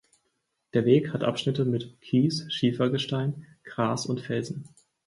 [0.73, 4.67] Der Weg hat Abschnitte mit Kies, Schiefergestein, Gras und Felsen.